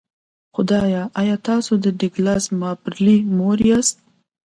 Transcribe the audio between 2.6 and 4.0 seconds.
مابرلي مور یاست